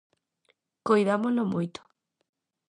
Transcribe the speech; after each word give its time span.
Coidámolo 0.87 1.41
moito. 1.53 1.79